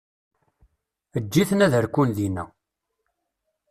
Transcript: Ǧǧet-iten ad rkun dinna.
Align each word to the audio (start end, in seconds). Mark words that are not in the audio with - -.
Ǧǧet-iten 1.23 1.63
ad 1.65 1.73
rkun 1.85 2.09
dinna. 2.17 2.43